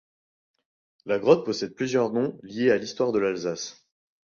La 1.05 1.19
grotte 1.19 1.45
possède 1.45 1.75
plusieurs 1.75 2.11
noms 2.11 2.39
liés 2.41 2.71
à 2.71 2.77
l'histoire 2.79 3.11
de 3.11 3.19
l'Alsace. 3.19 3.85